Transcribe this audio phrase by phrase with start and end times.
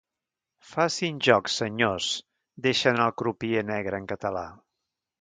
[0.69, 2.09] Facin joc, senyors
[2.69, 4.47] —deixa anar el crupier negre en català.